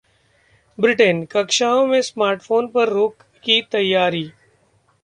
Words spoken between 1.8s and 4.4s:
में स्मार्टफोन पर रोक की तैयारी